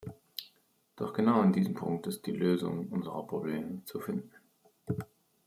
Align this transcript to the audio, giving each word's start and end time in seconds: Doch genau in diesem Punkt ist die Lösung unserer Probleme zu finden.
Doch 0.95 1.13
genau 1.13 1.43
in 1.43 1.53
diesem 1.53 1.75
Punkt 1.75 2.07
ist 2.07 2.25
die 2.25 2.31
Lösung 2.31 2.87
unserer 2.89 3.21
Probleme 3.27 3.83
zu 3.85 3.99
finden. 3.99 4.31